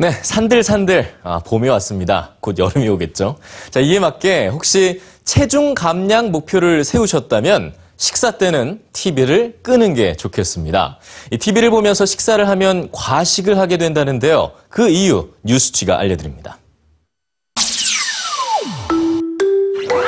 네, 0.00 0.12
산들산들 0.12 1.16
아, 1.22 1.40
봄이 1.40 1.68
왔습니다. 1.68 2.34
곧 2.40 2.58
여름이 2.58 2.88
오겠죠. 2.88 3.36
자, 3.68 3.80
이에 3.80 3.98
맞게 3.98 4.46
혹시 4.46 5.02
체중 5.26 5.74
감량 5.74 6.30
목표를 6.30 6.84
세우셨다면 6.84 7.74
식사 7.98 8.30
때는 8.30 8.80
TV를 8.94 9.58
끄는 9.62 9.92
게 9.92 10.16
좋겠습니다. 10.16 10.98
이 11.32 11.36
TV를 11.36 11.68
보면서 11.68 12.06
식사를 12.06 12.48
하면 12.48 12.88
과식을 12.92 13.58
하게 13.58 13.76
된다는데요. 13.76 14.52
그 14.70 14.88
이유 14.88 15.28
뉴스취가 15.42 15.98
알려드립니다. 15.98 16.56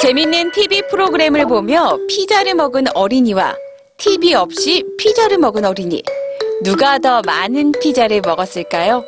재밌는 0.00 0.52
TV 0.52 0.80
프로그램을 0.90 1.44
보며 1.44 1.98
피자를 2.08 2.54
먹은 2.54 2.86
어린이와 2.96 3.54
TV 3.98 4.32
없이 4.32 4.82
피자를 4.96 5.36
먹은 5.36 5.66
어린이. 5.66 6.02
누가 6.62 6.98
더 6.98 7.20
많은 7.26 7.72
피자를 7.82 8.22
먹었을까요? 8.24 9.04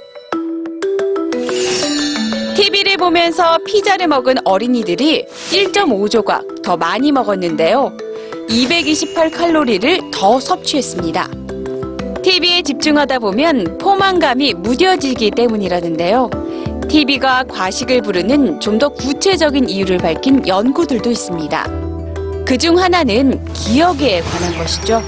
TV를 2.56 2.96
보면서 2.96 3.58
피자를 3.66 4.08
먹은 4.08 4.36
어린이들이 4.44 5.26
1.5조각 5.50 6.62
더 6.62 6.76
많이 6.76 7.12
먹었는데요. 7.12 7.92
228칼로리를 8.48 10.10
더 10.12 10.40
섭취했습니다. 10.40 11.28
TV에 12.22 12.62
집중하다 12.62 13.18
보면 13.18 13.78
포만감이 13.78 14.54
무뎌지기 14.54 15.32
때문이라는데요. 15.32 16.30
TV가 16.88 17.44
과식을 17.44 18.00
부르는 18.02 18.60
좀 18.60 18.78
더 18.78 18.88
구체적인 18.90 19.68
이유를 19.68 19.98
밝힌 19.98 20.46
연구들도 20.46 21.10
있습니다. 21.10 21.64
그 22.46 22.56
중 22.58 22.78
하나는 22.78 23.42
기억에 23.52 24.20
관한 24.20 24.56
것이죠. 24.58 25.02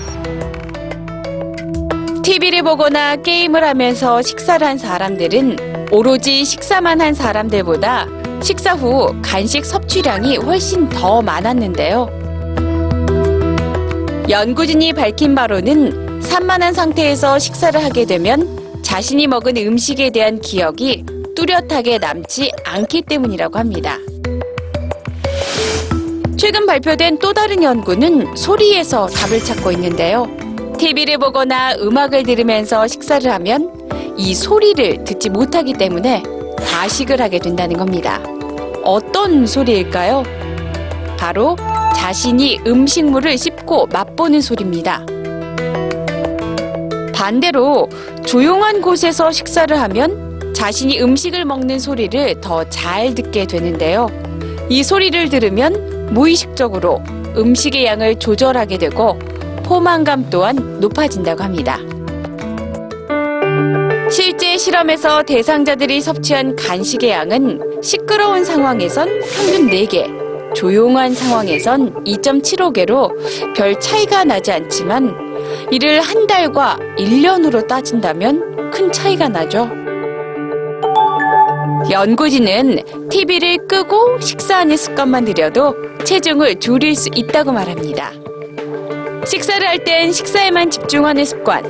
TV를 2.22 2.62
보거나 2.62 3.16
게임을 3.16 3.62
하면서 3.64 4.20
식사를 4.22 4.66
한 4.66 4.76
사람들은 4.76 5.77
오로지 5.90 6.44
식사만 6.44 7.00
한 7.00 7.14
사람들보다 7.14 8.06
식사 8.42 8.74
후 8.74 9.14
간식 9.22 9.64
섭취량이 9.64 10.36
훨씬 10.36 10.88
더 10.88 11.22
많았는데요. 11.22 12.08
연구진이 14.28 14.92
밝힌 14.92 15.34
바로는 15.34 16.20
산만한 16.20 16.74
상태에서 16.74 17.38
식사를 17.38 17.82
하게 17.82 18.04
되면 18.04 18.82
자신이 18.82 19.26
먹은 19.26 19.56
음식에 19.56 20.10
대한 20.10 20.38
기억이 20.40 21.04
뚜렷하게 21.34 21.98
남지 21.98 22.52
않기 22.64 23.02
때문이라고 23.02 23.58
합니다. 23.58 23.96
최근 26.36 26.66
발표된 26.66 27.18
또 27.18 27.32
다른 27.32 27.62
연구는 27.62 28.36
소리에서 28.36 29.06
답을 29.06 29.42
찾고 29.42 29.72
있는데요. 29.72 30.28
TV를 30.78 31.18
보거나 31.18 31.74
음악을 31.74 32.22
들으면서 32.22 32.86
식사를 32.86 33.30
하면 33.32 33.70
이 34.16 34.34
소리를 34.34 35.04
듣지 35.04 35.28
못하기 35.28 35.74
때문에 35.74 36.22
과식을 36.56 37.20
하게 37.20 37.38
된다는 37.40 37.76
겁니다. 37.76 38.20
어떤 38.84 39.46
소리일까요? 39.46 40.22
바로 41.18 41.56
자신이 41.96 42.60
음식물을 42.66 43.36
씹고 43.36 43.88
맛보는 43.88 44.40
소리입니다. 44.40 45.04
반대로 47.12 47.88
조용한 48.24 48.80
곳에서 48.80 49.32
식사를 49.32 49.78
하면 49.80 50.52
자신이 50.54 51.00
음식을 51.00 51.44
먹는 51.44 51.80
소리를 51.80 52.40
더 52.40 52.64
잘 52.70 53.14
듣게 53.14 53.46
되는데요. 53.46 54.08
이 54.68 54.82
소리를 54.84 55.28
들으면 55.28 56.08
무의식적으로 56.12 57.02
음식의 57.36 57.84
양을 57.84 58.18
조절하게 58.20 58.78
되고 58.78 59.18
포만감 59.68 60.30
또한 60.30 60.80
높아진다고 60.80 61.44
합니다. 61.44 61.78
실제 64.10 64.56
실험에서 64.56 65.22
대상자들이 65.22 66.00
섭취한 66.00 66.56
간식의 66.56 67.10
양은 67.10 67.82
시끄러운 67.82 68.46
상황에선 68.46 69.06
평균 69.06 69.68
4개, 69.68 70.54
조용한 70.54 71.12
상황에선 71.12 72.02
2.75개로 72.04 73.12
별 73.54 73.78
차이가 73.78 74.24
나지 74.24 74.52
않지만 74.52 75.14
이를 75.70 76.00
한 76.00 76.26
달과 76.26 76.78
1년으로 76.96 77.68
따진다면 77.68 78.70
큰 78.70 78.90
차이가 78.90 79.28
나죠. 79.28 79.68
연구진은 81.90 83.08
TV를 83.10 83.68
끄고 83.68 84.18
식사하는 84.18 84.78
습관만 84.78 85.26
들여도 85.26 85.74
체중을 86.04 86.58
줄일 86.58 86.94
수 86.94 87.10
있다고 87.14 87.52
말합니다. 87.52 88.12
식사를 89.26 89.66
할 89.66 89.78
땐 89.84 90.12
식사에만 90.12 90.70
집중하는 90.70 91.24
습관, 91.24 91.62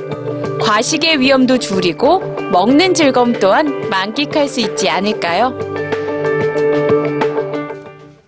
과식의 0.59 1.19
위험도 1.19 1.57
줄이고 1.57 2.19
먹는 2.51 2.93
즐거움 2.93 3.33
또한 3.33 3.89
만끽할 3.89 4.47
수 4.47 4.59
있지 4.59 4.89
않을까요? 4.89 5.57